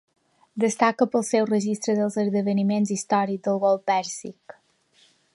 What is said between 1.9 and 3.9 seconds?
dels esdeveniments històrics del Golf